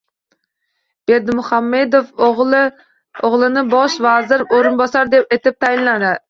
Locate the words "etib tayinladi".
5.39-6.13